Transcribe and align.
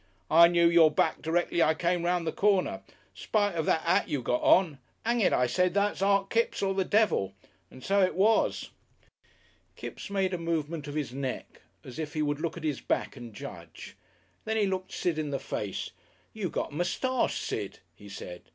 "I 0.31 0.47
knew 0.47 0.67
your 0.67 0.89
back 0.89 1.21
directly 1.21 1.61
I 1.61 1.75
came 1.75 2.03
'round 2.03 2.25
the 2.25 2.31
corner. 2.31 2.81
Spite 3.13 3.53
of 3.53 3.67
that 3.67 3.83
'at 3.85 4.09
you 4.09 4.23
got 4.23 4.41
on. 4.41 4.79
Hang 5.05 5.19
it, 5.21 5.31
I 5.31 5.45
said, 5.45 5.75
that's 5.75 6.01
Art 6.01 6.31
Kipps 6.31 6.63
or 6.63 6.73
the 6.73 6.83
devil. 6.83 7.33
And 7.69 7.83
so 7.83 8.01
it 8.03 8.15
was." 8.15 8.71
Kipps 9.75 10.09
made 10.09 10.33
a 10.33 10.39
movement 10.39 10.87
of 10.87 10.95
his 10.95 11.13
neck 11.13 11.61
as 11.83 11.99
if 11.99 12.15
he 12.15 12.23
would 12.23 12.39
look 12.41 12.57
at 12.57 12.63
his 12.63 12.81
back 12.81 13.15
and 13.15 13.31
judge. 13.31 13.95
Then 14.43 14.57
he 14.57 14.65
looked 14.65 14.91
Sid 14.91 15.19
in 15.19 15.29
the 15.29 15.37
face. 15.37 15.91
"You 16.33 16.49
got 16.49 16.71
a 16.71 16.75
moustache, 16.75 17.39
Sid," 17.39 17.77
he 17.93 18.09
said. 18.09 18.41